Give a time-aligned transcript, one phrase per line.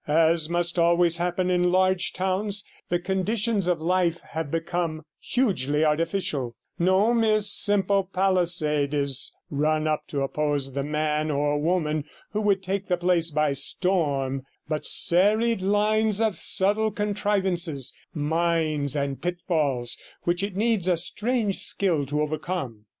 [0.07, 6.55] As must always happen in large towns, the conditions of life have become hugely artificial,
[6.79, 12.63] no mere simple palisade is run up to oppose the man or woman who would
[12.63, 20.41] take the place by storm, but serried lines of subtle contrivances, mines, and pitfalls which
[20.41, 22.85] it needs a strange skill to overcome.